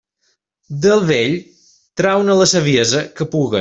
[0.85, 1.37] Del vell,
[2.03, 3.59] trau-ne la saviesa que pugues.